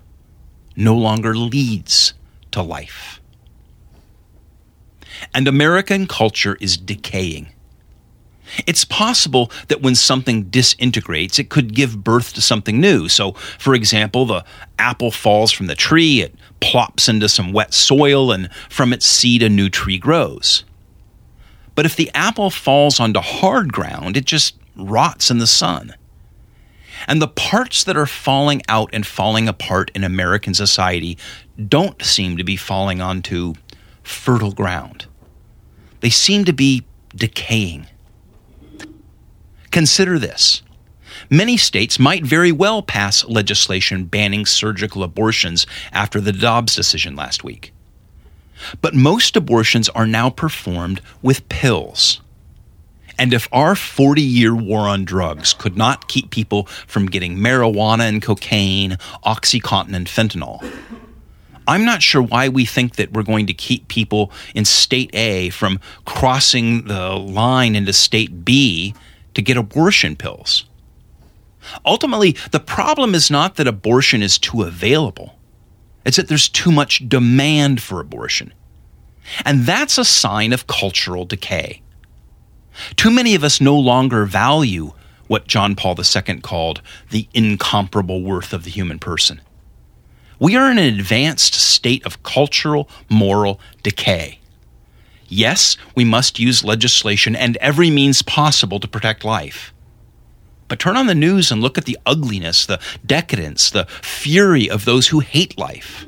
no 0.76 0.96
longer 0.96 1.34
leads 1.34 2.14
to 2.52 2.62
life. 2.62 3.20
And 5.34 5.46
American 5.46 6.06
culture 6.06 6.56
is 6.60 6.76
decaying. 6.76 7.48
It's 8.66 8.84
possible 8.84 9.50
that 9.68 9.80
when 9.80 9.94
something 9.94 10.44
disintegrates, 10.44 11.38
it 11.38 11.48
could 11.48 11.74
give 11.74 12.04
birth 12.04 12.34
to 12.34 12.42
something 12.42 12.80
new. 12.80 13.08
So, 13.08 13.32
for 13.32 13.74
example, 13.74 14.26
the 14.26 14.44
apple 14.78 15.10
falls 15.10 15.52
from 15.52 15.68
the 15.68 15.74
tree, 15.74 16.20
it 16.20 16.34
plops 16.60 17.08
into 17.08 17.28
some 17.28 17.52
wet 17.52 17.72
soil, 17.72 18.30
and 18.30 18.52
from 18.68 18.92
its 18.92 19.06
seed, 19.06 19.42
a 19.42 19.48
new 19.48 19.70
tree 19.70 19.98
grows. 19.98 20.64
But 21.74 21.86
if 21.86 21.96
the 21.96 22.10
apple 22.14 22.50
falls 22.50 23.00
onto 23.00 23.20
hard 23.20 23.72
ground, 23.72 24.16
it 24.16 24.26
just 24.26 24.56
rots 24.76 25.30
in 25.30 25.38
the 25.38 25.46
sun. 25.46 25.94
And 27.06 27.20
the 27.20 27.28
parts 27.28 27.84
that 27.84 27.96
are 27.96 28.06
falling 28.06 28.62
out 28.68 28.90
and 28.92 29.06
falling 29.06 29.48
apart 29.48 29.90
in 29.94 30.04
American 30.04 30.54
society 30.54 31.18
don't 31.68 32.02
seem 32.02 32.36
to 32.36 32.44
be 32.44 32.56
falling 32.56 33.00
onto 33.00 33.54
fertile 34.02 34.52
ground. 34.52 35.06
They 36.00 36.10
seem 36.10 36.44
to 36.44 36.52
be 36.52 36.84
decaying. 37.14 37.86
Consider 39.70 40.18
this. 40.18 40.62
Many 41.30 41.56
states 41.56 41.98
might 41.98 42.24
very 42.24 42.52
well 42.52 42.82
pass 42.82 43.24
legislation 43.24 44.04
banning 44.04 44.46
surgical 44.46 45.02
abortions 45.02 45.66
after 45.92 46.20
the 46.20 46.32
Dobbs 46.32 46.74
decision 46.74 47.14
last 47.14 47.44
week. 47.44 47.72
But 48.80 48.94
most 48.94 49.36
abortions 49.36 49.88
are 49.90 50.06
now 50.06 50.30
performed 50.30 51.00
with 51.20 51.48
pills. 51.48 52.20
And 53.18 53.32
if 53.32 53.48
our 53.52 53.74
40 53.74 54.22
year 54.22 54.54
war 54.54 54.88
on 54.88 55.04
drugs 55.04 55.52
could 55.52 55.76
not 55.76 56.08
keep 56.08 56.30
people 56.30 56.66
from 56.86 57.06
getting 57.06 57.36
marijuana 57.36 58.08
and 58.08 58.22
cocaine, 58.22 58.98
Oxycontin 59.24 59.94
and 59.94 60.06
fentanyl, 60.06 60.64
I'm 61.68 61.84
not 61.84 62.02
sure 62.02 62.22
why 62.22 62.48
we 62.48 62.64
think 62.64 62.96
that 62.96 63.12
we're 63.12 63.22
going 63.22 63.46
to 63.46 63.54
keep 63.54 63.88
people 63.88 64.32
in 64.54 64.64
state 64.64 65.10
A 65.14 65.50
from 65.50 65.78
crossing 66.04 66.86
the 66.86 67.10
line 67.10 67.76
into 67.76 67.92
state 67.92 68.44
B 68.44 68.94
to 69.34 69.42
get 69.42 69.56
abortion 69.56 70.16
pills. 70.16 70.64
Ultimately, 71.86 72.36
the 72.50 72.60
problem 72.60 73.14
is 73.14 73.30
not 73.30 73.54
that 73.56 73.68
abortion 73.68 74.22
is 74.22 74.38
too 74.38 74.62
available. 74.62 75.38
It's 76.04 76.16
that 76.16 76.26
there's 76.28 76.48
too 76.48 76.72
much 76.72 77.08
demand 77.08 77.80
for 77.80 78.00
abortion. 78.00 78.52
And 79.44 79.62
that's 79.62 79.98
a 79.98 80.04
sign 80.04 80.52
of 80.52 80.66
cultural 80.66 81.24
decay. 81.24 81.80
Too 82.96 83.10
many 83.10 83.34
of 83.34 83.44
us 83.44 83.60
no 83.60 83.78
longer 83.78 84.24
value 84.24 84.92
what 85.26 85.46
John 85.46 85.74
Paul 85.74 85.96
II 85.98 86.40
called 86.40 86.82
the 87.10 87.28
incomparable 87.32 88.22
worth 88.22 88.52
of 88.52 88.64
the 88.64 88.70
human 88.70 88.98
person. 88.98 89.40
We 90.38 90.56
are 90.56 90.70
in 90.70 90.78
an 90.78 90.98
advanced 90.98 91.54
state 91.54 92.04
of 92.04 92.22
cultural, 92.22 92.88
moral 93.08 93.60
decay. 93.82 94.40
Yes, 95.28 95.76
we 95.94 96.04
must 96.04 96.38
use 96.38 96.64
legislation 96.64 97.34
and 97.34 97.56
every 97.58 97.90
means 97.90 98.20
possible 98.22 98.80
to 98.80 98.88
protect 98.88 99.24
life. 99.24 99.72
But 100.68 100.78
turn 100.78 100.96
on 100.96 101.06
the 101.06 101.14
news 101.14 101.50
and 101.50 101.62
look 101.62 101.78
at 101.78 101.84
the 101.84 101.98
ugliness, 102.04 102.66
the 102.66 102.80
decadence, 103.06 103.70
the 103.70 103.86
fury 104.02 104.68
of 104.68 104.84
those 104.84 105.08
who 105.08 105.20
hate 105.20 105.56
life. 105.56 106.06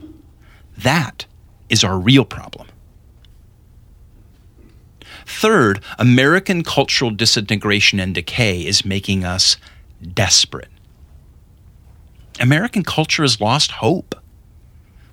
That 0.77 1.27
is 1.69 1.85
our 1.85 1.99
real 1.99 2.25
problem. 2.25 2.69
Third, 5.27 5.83
American 5.99 6.63
cultural 6.63 7.11
disintegration 7.11 7.99
and 8.01 8.15
decay 8.15 8.67
is 8.67 8.85
making 8.85 9.25
us 9.25 9.57
desperate. 10.13 10.69
American 12.41 12.83
culture 12.83 13.23
has 13.23 13.41
lost 13.41 13.71
hope. 13.73 14.15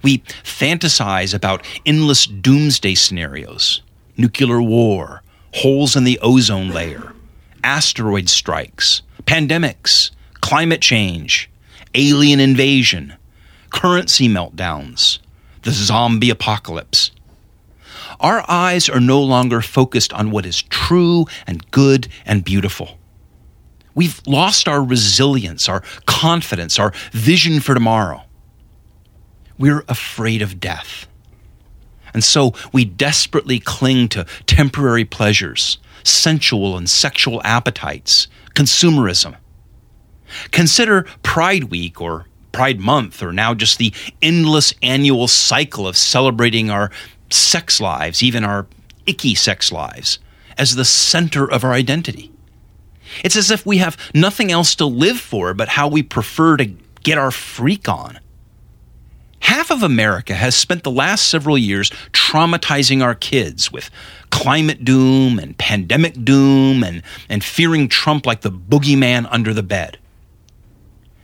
We 0.03 0.19
fantasize 0.43 1.33
about 1.33 1.65
endless 1.85 2.25
doomsday 2.25 2.95
scenarios 2.95 3.81
nuclear 4.17 4.61
war, 4.61 5.23
holes 5.53 5.95
in 5.95 6.03
the 6.03 6.19
ozone 6.21 6.69
layer, 6.69 7.13
asteroid 7.63 8.29
strikes, 8.29 9.01
pandemics, 9.23 10.11
climate 10.41 10.81
change, 10.81 11.49
alien 11.95 12.39
invasion, 12.39 13.13
currency 13.71 14.27
meltdowns, 14.27 15.19
the 15.63 15.71
zombie 15.71 16.29
apocalypse. 16.29 17.11
Our 18.21 18.45
eyes 18.47 18.87
are 18.87 18.99
no 18.99 19.21
longer 19.21 19.61
focused 19.61 20.13
on 20.13 20.31
what 20.31 20.45
is 20.45 20.61
true 20.61 21.25
and 21.47 21.69
good 21.71 22.07
and 22.25 22.43
beautiful. 22.43 22.99
We've 23.95 24.21
lost 24.25 24.67
our 24.67 24.83
resilience, 24.83 25.67
our 25.67 25.81
confidence, 26.05 26.79
our 26.79 26.93
vision 27.11 27.59
for 27.59 27.73
tomorrow. 27.73 28.23
We're 29.57 29.83
afraid 29.89 30.41
of 30.41 30.59
death. 30.59 31.07
And 32.13 32.23
so 32.23 32.53
we 32.71 32.85
desperately 32.85 33.59
cling 33.59 34.09
to 34.09 34.25
temporary 34.45 35.05
pleasures, 35.05 35.79
sensual 36.03 36.77
and 36.77 36.89
sexual 36.89 37.41
appetites, 37.43 38.27
consumerism. 38.53 39.35
Consider 40.51 41.05
Pride 41.23 41.65
Week 41.65 41.99
or 41.99 42.27
Pride 42.51 42.79
Month, 42.79 43.23
or 43.23 43.31
now 43.31 43.53
just 43.53 43.77
the 43.77 43.93
endless 44.21 44.73
annual 44.83 45.27
cycle 45.27 45.87
of 45.87 45.97
celebrating 45.97 46.69
our 46.69 46.91
sex 47.33 47.79
lives, 47.81 48.21
even 48.23 48.43
our 48.43 48.67
icky 49.05 49.35
sex 49.35 49.71
lives, 49.71 50.19
as 50.57 50.75
the 50.75 50.85
center 50.85 51.49
of 51.49 51.63
our 51.63 51.73
identity. 51.73 52.31
It's 53.23 53.35
as 53.35 53.51
if 53.51 53.65
we 53.65 53.77
have 53.79 53.97
nothing 54.13 54.51
else 54.51 54.75
to 54.75 54.85
live 54.85 55.19
for 55.19 55.53
but 55.53 55.69
how 55.69 55.87
we 55.87 56.03
prefer 56.03 56.57
to 56.57 56.73
get 57.03 57.17
our 57.17 57.31
freak 57.31 57.89
on. 57.89 58.19
Half 59.41 59.71
of 59.71 59.83
America 59.83 60.33
has 60.33 60.55
spent 60.55 60.83
the 60.83 60.91
last 60.91 61.27
several 61.27 61.57
years 61.57 61.89
traumatizing 62.13 63.03
our 63.03 63.15
kids 63.15 63.71
with 63.71 63.89
climate 64.29 64.85
doom 64.85 65.39
and 65.39 65.57
pandemic 65.57 66.23
doom 66.23 66.83
and, 66.83 67.01
and 67.27 67.43
fearing 67.43 67.89
Trump 67.89 68.25
like 68.25 68.41
the 68.41 68.51
boogeyman 68.51 69.27
under 69.29 69.53
the 69.53 69.63
bed. 69.63 69.97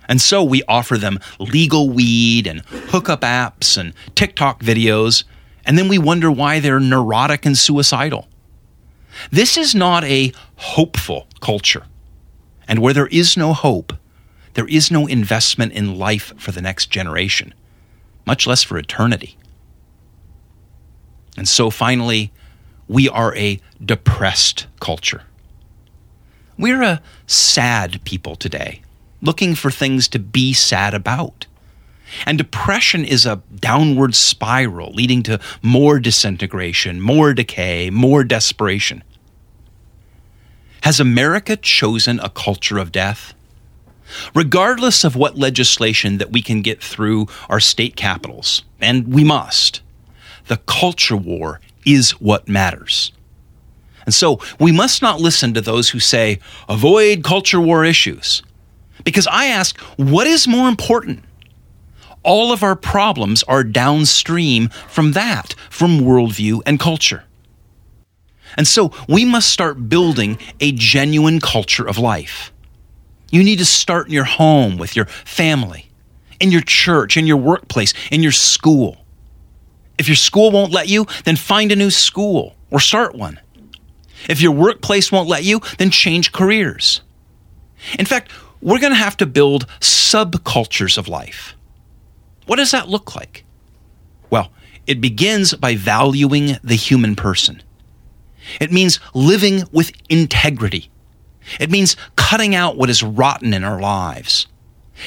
And 0.10 0.22
so 0.22 0.44
we 0.44 0.64
offer 0.68 0.98
them 0.98 1.20
legal 1.40 1.90
weed 1.90 2.48
and 2.48 2.62
hookup 2.66 3.22
apps 3.22 3.78
and 3.78 3.94
TikTok 4.16 4.62
videos, 4.62 5.24
and 5.68 5.78
then 5.78 5.88
we 5.88 6.00
wonder 6.00 6.32
why 6.32 6.60
they're 6.60 6.80
neurotic 6.80 7.46
and 7.46 7.56
suicidal. 7.56 8.28
This 9.30 9.58
is 9.58 9.76
not 9.76 10.04
a 10.06 10.32
hopeful 10.56 11.28
culture. 11.42 11.84
And 12.68 12.80
where 12.80 12.94
there 12.94 13.08
is 13.08 13.38
no 13.38 13.54
hope, 13.54 13.94
there 14.56 14.68
is 14.68 14.90
no 14.90 15.06
investment 15.06 15.74
in 15.74 15.98
life 15.98 16.34
for 16.38 16.52
the 16.52 16.62
next 16.62 16.88
generation 16.90 17.54
much 18.28 18.46
less 18.46 18.62
for 18.62 18.78
eternity. 18.78 19.38
And 21.38 21.48
so 21.48 21.70
finally, 21.70 22.32
we 22.88 23.08
are 23.08 23.34
a 23.36 23.60
depressed 23.84 24.68
culture. 24.80 25.24
We're 26.58 26.84
a 26.84 27.02
sad 27.26 28.04
people 28.04 28.36
today, 28.36 28.82
looking 29.22 29.56
for 29.56 29.72
things 29.72 30.08
to 30.10 30.20
be 30.20 30.54
sad 30.54 30.94
about. 30.94 31.47
And 32.26 32.38
depression 32.38 33.04
is 33.04 33.26
a 33.26 33.42
downward 33.56 34.16
spiral 34.16 34.94
leading 34.94 35.24
to 35.24 35.40
more 35.62 36.00
disintegration, 36.00 37.02
more 37.02 37.34
decay, 37.34 37.90
more 37.90 38.24
desperation. 38.24 39.04
Has 40.84 41.00
America 41.00 41.58
chosen 41.58 42.20
a 42.20 42.30
culture 42.30 42.78
of 42.78 42.92
death? 42.92 43.34
regardless 44.34 45.04
of 45.04 45.16
what 45.16 45.38
legislation 45.38 46.18
that 46.18 46.32
we 46.32 46.42
can 46.42 46.62
get 46.62 46.82
through 46.82 47.28
our 47.50 47.60
state 47.60 47.96
capitals, 47.96 48.64
and 48.80 49.14
we 49.14 49.24
must, 49.24 49.82
the 50.48 50.58
culture 50.58 51.18
war 51.18 51.60
is 51.86 52.12
what 52.12 52.48
matters. 52.48 53.12
And 54.06 54.14
so 54.14 54.40
we 54.60 54.72
must 54.72 55.02
not 55.02 55.20
listen 55.20 55.54
to 55.54 55.62
those 55.62 55.90
who 55.90 56.00
say, 56.00 56.40
avoid 56.70 57.24
culture 57.24 57.60
war 57.60 57.84
issues. 57.84 58.42
Because 59.04 59.28
I 59.28 59.48
ask, 59.48 59.78
what 59.98 60.28
is 60.28 60.48
more 60.48 60.70
important? 60.70 61.24
All 62.28 62.52
of 62.52 62.62
our 62.62 62.76
problems 62.76 63.42
are 63.44 63.64
downstream 63.64 64.68
from 64.90 65.14
that, 65.14 65.56
from 65.70 66.02
worldview 66.02 66.62
and 66.66 66.78
culture. 66.78 67.24
And 68.58 68.68
so 68.68 68.92
we 69.08 69.24
must 69.24 69.50
start 69.50 69.88
building 69.88 70.38
a 70.60 70.74
genuine 70.74 71.40
culture 71.40 71.88
of 71.88 71.98
life. 71.98 72.52
You 73.32 73.46
need 73.46 73.60
to 73.60 73.66
start 73.66 74.08
in 74.08 74.14
your 74.14 74.26
home 74.26 74.78
with 74.78 74.94
your 74.94 75.06
family, 75.06 75.90
in 76.42 76.52
your 76.52 76.62
church, 76.62 77.16
in 77.16 77.28
your 77.28 77.38
workplace, 77.38 77.94
in 78.12 78.22
your 78.22 78.34
school. 78.34 78.98
If 79.98 80.10
your 80.10 80.18
school 80.18 80.52
won't 80.52 80.74
let 80.74 80.90
you, 80.90 81.08
then 81.24 81.38
find 81.38 81.72
a 81.72 81.78
new 81.78 81.90
school 81.90 82.58
or 82.70 82.82
start 82.82 83.16
one. 83.16 83.40
If 84.28 84.42
your 84.42 84.52
workplace 84.52 85.14
won't 85.14 85.30
let 85.30 85.46
you, 85.46 85.62
then 85.78 85.92
change 85.92 86.34
careers. 86.34 87.00
In 87.98 88.06
fact, 88.06 88.34
we're 88.60 88.80
going 88.80 88.92
to 88.92 89.00
have 89.00 89.16
to 89.18 89.26
build 89.26 89.66
subcultures 89.80 90.98
of 90.98 91.08
life. 91.08 91.57
What 92.48 92.58
does 92.58 92.72
that 92.72 92.90
look 92.90 93.16
like? 93.16 93.46
Well, 94.30 94.52
it 94.88 95.00
begins 95.00 95.54
by 95.54 95.76
valuing 95.76 96.58
the 96.64 96.76
human 96.76 97.16
person. 97.16 97.62
It 98.60 98.72
means 98.72 99.00
living 99.14 99.64
with 99.72 99.92
integrity 100.10 100.90
It 101.60 101.72
means 101.72 101.96
cutting 102.16 102.56
out 102.56 102.78
what 102.78 102.90
is 102.90 103.04
rotten 103.04 103.54
in 103.54 103.64
our 103.64 103.80
lives. 103.80 104.48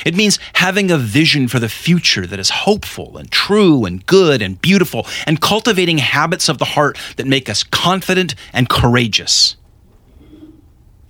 It 0.07 0.15
means 0.15 0.39
having 0.55 0.91
a 0.91 0.99
vision 0.99 1.49
for 1.49 1.59
the 1.59 1.69
future 1.69 2.27
that 2.27 2.39
is 2.39 2.51
hopeful 2.51 3.17
and 3.19 3.31
true 3.31 3.85
and 3.85 4.05
good 4.07 4.41
and 4.41 4.61
beautiful, 4.61 5.07
and 5.27 5.41
cultivating 5.41 5.99
habits 5.99 6.49
of 6.49 6.59
the 6.59 6.65
heart 6.65 6.97
that 7.17 7.27
make 7.27 7.49
us 7.49 7.65
confident 7.65 8.35
and 8.53 8.69
courageous. 8.69 9.57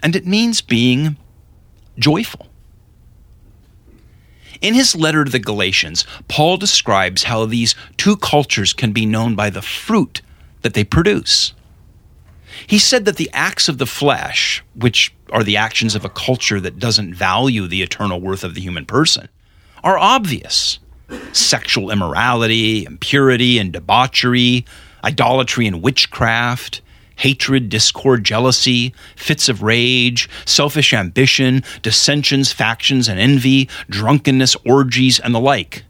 And 0.02 0.16
it 0.16 0.26
means 0.26 0.62
being 0.62 1.16
joyful. 1.98 2.49
In 4.60 4.74
his 4.74 4.94
letter 4.94 5.24
to 5.24 5.30
the 5.30 5.38
Galatians, 5.38 6.04
Paul 6.28 6.56
describes 6.56 7.24
how 7.24 7.46
these 7.46 7.74
two 7.96 8.16
cultures 8.16 8.72
can 8.72 8.92
be 8.92 9.06
known 9.06 9.34
by 9.34 9.50
the 9.50 9.62
fruit 9.62 10.20
that 10.62 10.74
they 10.74 10.84
produce. 10.84 11.54
He 12.66 12.78
said 12.78 13.06
that 13.06 13.16
the 13.16 13.30
acts 13.32 13.68
of 13.68 13.78
the 13.78 13.86
flesh, 13.86 14.62
which 14.74 15.14
are 15.32 15.42
the 15.42 15.56
actions 15.56 15.94
of 15.94 16.04
a 16.04 16.10
culture 16.10 16.60
that 16.60 16.78
doesn't 16.78 17.14
value 17.14 17.66
the 17.66 17.82
eternal 17.82 18.20
worth 18.20 18.44
of 18.44 18.54
the 18.54 18.60
human 18.60 18.84
person, 18.84 19.28
are 19.82 19.98
obvious 19.98 20.78
sexual 21.32 21.90
immorality, 21.90 22.84
impurity 22.84 23.58
and 23.58 23.72
debauchery, 23.72 24.64
idolatry 25.02 25.66
and 25.66 25.82
witchcraft, 25.82 26.82
hatred, 27.20 27.68
discord, 27.68 28.24
jealousy, 28.24 28.94
fits 29.14 29.50
of 29.50 29.62
rage, 29.62 30.28
selfish 30.46 30.94
ambition, 30.94 31.62
dissensions, 31.82 32.50
factions, 32.50 33.08
and 33.08 33.20
envy, 33.20 33.68
drunkenness, 33.90 34.56
orgies, 34.64 35.20
and 35.20 35.34
the 35.34 35.40
like. 35.40 35.84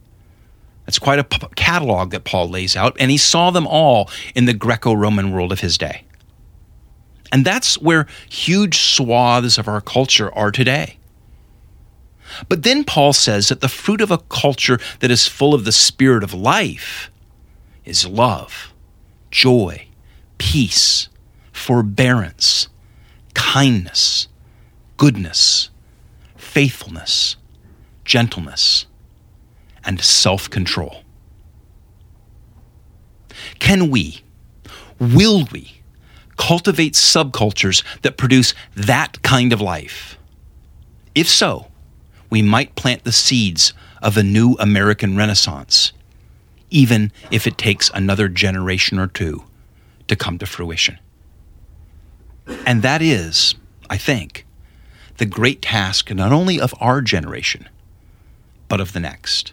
That's 0.86 0.98
quite 0.98 1.20
a 1.20 1.24
p- 1.24 1.46
catalog 1.54 2.10
that 2.10 2.24
Paul 2.24 2.48
lays 2.48 2.74
out, 2.74 2.96
and 2.98 3.12
he 3.12 3.16
saw 3.16 3.52
them 3.52 3.64
all 3.64 4.10
in 4.34 4.46
the 4.46 4.52
Greco 4.52 4.92
Roman 4.92 5.30
world 5.30 5.52
of 5.52 5.60
his 5.60 5.78
day. 5.78 6.02
And 7.30 7.44
that's 7.44 7.80
where 7.80 8.08
huge 8.28 8.78
swaths 8.78 9.56
of 9.56 9.68
our 9.68 9.80
culture 9.80 10.34
are 10.34 10.50
today. 10.50 10.98
But 12.48 12.64
then 12.64 12.82
Paul 12.82 13.12
says 13.12 13.48
that 13.50 13.60
the 13.60 13.68
fruit 13.68 14.00
of 14.00 14.10
a 14.10 14.18
culture 14.18 14.80
that 14.98 15.12
is 15.12 15.28
full 15.28 15.54
of 15.54 15.64
the 15.64 15.70
spirit 15.70 16.24
of 16.24 16.34
life 16.34 17.08
is 17.84 18.04
love, 18.04 18.72
joy, 19.30 19.86
peace, 20.38 21.08
forbearance, 21.60 22.68
kindness, 23.34 24.28
goodness, 24.96 25.68
faithfulness, 26.36 27.36
gentleness, 28.04 28.86
and 29.84 30.00
self 30.00 30.48
control. 30.48 31.02
Can 33.58 33.90
we, 33.90 34.22
will 34.98 35.46
we, 35.52 35.82
cultivate 36.38 36.94
subcultures 36.94 37.84
that 38.00 38.16
produce 38.16 38.54
that 38.74 39.20
kind 39.22 39.52
of 39.52 39.60
life? 39.60 40.18
If 41.14 41.28
so, 41.28 41.66
we 42.30 42.40
might 42.40 42.74
plant 42.74 43.04
the 43.04 43.12
seeds 43.12 43.74
of 44.02 44.16
a 44.16 44.22
new 44.22 44.56
American 44.58 45.14
Renaissance, 45.14 45.92
even 46.70 47.12
if 47.30 47.46
it 47.46 47.58
takes 47.58 47.90
another 47.92 48.28
generation 48.28 48.98
or 48.98 49.08
two 49.08 49.44
to 50.08 50.16
come 50.16 50.38
to 50.38 50.46
fruition. 50.46 50.98
And 52.66 52.82
that 52.82 53.02
is, 53.02 53.54
I 53.88 53.96
think, 53.96 54.46
the 55.18 55.26
great 55.26 55.62
task 55.62 56.10
not 56.12 56.32
only 56.32 56.60
of 56.60 56.74
our 56.80 57.00
generation, 57.00 57.68
but 58.68 58.80
of 58.80 58.92
the 58.92 59.00
next. 59.00 59.52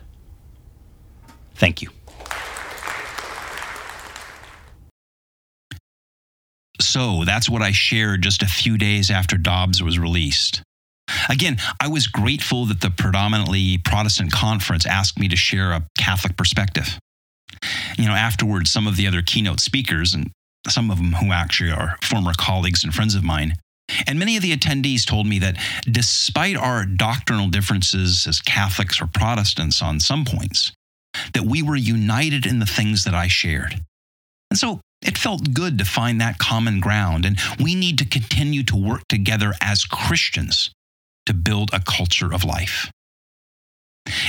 Thank 1.56 1.82
you. 1.82 1.90
So 6.80 7.24
that's 7.26 7.50
what 7.50 7.62
I 7.62 7.72
shared 7.72 8.22
just 8.22 8.42
a 8.44 8.48
few 8.48 8.78
days 8.78 9.10
after 9.12 9.38
Dobbs 9.38 9.82
was 9.82 10.00
released. 10.00 10.62
Again, 11.30 11.58
I 11.80 11.88
was 11.88 12.08
grateful 12.08 12.66
that 12.66 12.82
the 12.82 12.90
predominantly 12.90 13.78
Protestant 13.78 14.32
conference 14.32 14.86
asked 14.86 15.20
me 15.20 15.28
to 15.28 15.36
share 15.36 15.72
a 15.72 15.86
Catholic 15.98 16.38
perspective. 16.38 17.00
You 17.98 18.06
know, 18.06 18.14
afterwards, 18.14 18.70
some 18.70 18.88
of 18.88 18.96
the 18.96 19.08
other 19.08 19.22
keynote 19.22 19.60
speakers, 19.60 20.14
and 20.14 20.32
some 20.70 20.92
of 20.92 20.98
them 20.98 21.14
who 21.14 21.32
actually 21.32 21.72
are 21.72 21.98
former 22.02 22.34
colleagues 22.38 22.84
and 22.84 22.94
friends 22.94 23.16
of 23.16 23.24
mine, 23.24 23.54
and 24.06 24.20
many 24.20 24.36
of 24.36 24.44
the 24.44 24.56
attendees 24.56 25.06
told 25.06 25.28
me 25.28 25.40
that 25.40 25.58
despite 25.90 26.58
our 26.58 26.86
doctrinal 26.86 27.48
differences 27.48 28.28
as 28.28 28.42
Catholics 28.42 29.02
or 29.02 29.08
Protestants 29.08 29.82
on 29.82 30.00
some 30.00 30.26
points, 30.26 30.72
that 31.34 31.46
we 31.46 31.62
were 31.62 31.76
united 31.76 32.46
in 32.46 32.60
the 32.60 32.66
things 32.66 33.06
that 33.06 33.16
I 33.16 33.28
shared. 33.28 33.82
And 34.52 34.60
so 34.60 34.82
it 35.02 35.18
felt 35.18 35.54
good 35.54 35.78
to 35.78 35.86
find 35.86 36.20
that 36.20 36.38
common 36.38 36.80
ground, 36.80 37.26
and 37.26 37.40
we 37.60 37.76
need 37.76 37.98
to 38.00 38.06
continue 38.06 38.64
to 38.64 38.76
work 38.76 39.02
together 39.08 39.54
as 39.62 39.86
Christians 39.86 40.72
to 41.26 41.34
build 41.34 41.70
a 41.74 41.80
culture 41.80 42.34
of 42.34 42.44
life. 42.44 42.90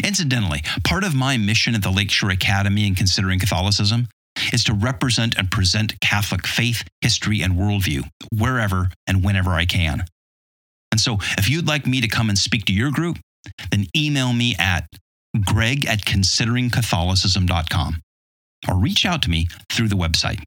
Incidentally, 0.05 0.63
part 0.85 1.05
of 1.05 1.15
my 1.15 1.37
mission 1.37 1.75
at 1.75 1.83
the 1.83 1.91
Lakeshore 1.91 2.31
Academy 2.31 2.87
in 2.87 2.95
considering 2.95 3.39
Catholicism 3.39 4.09
is 4.53 4.65
to 4.65 4.75
represent 4.75 5.37
and 5.37 5.51
present 5.51 5.95
Catholic 6.01 6.47
faith, 6.47 6.85
history, 7.01 7.43
and 7.43 7.55
worldview 7.55 8.09
wherever 8.33 8.91
and 9.07 9.25
whenever 9.25 9.51
I 9.51 9.65
can. 9.65 10.05
And 10.91 11.01
so, 11.01 11.19
if 11.37 11.49
you'd 11.49 11.67
like 11.67 11.87
me 11.87 12.01
to 12.01 12.09
come 12.09 12.29
and 12.29 12.39
speak 12.39 12.65
to 12.67 12.73
your 12.73 12.91
group, 12.91 13.19
then 13.71 13.87
email 13.97 14.33
me 14.33 14.57
at 14.59 14.87
greg 15.45 15.87
at 15.87 16.01
consideringcatholicism.com 16.05 18.01
or 18.69 18.77
reach 18.77 19.07
out 19.07 19.23
to 19.23 19.31
me 19.31 19.47
through 19.71 19.89
the 19.89 19.97
website. 19.97 20.43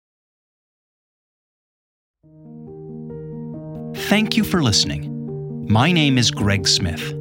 Thank 4.09 4.35
you 4.35 4.43
for 4.43 4.61
listening. 4.61 5.67
My 5.69 5.91
name 5.91 6.17
is 6.17 6.31
Greg 6.31 6.67
Smith. 6.67 7.20